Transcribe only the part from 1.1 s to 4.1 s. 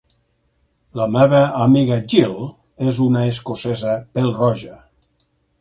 meva amiga Gill és una escocesa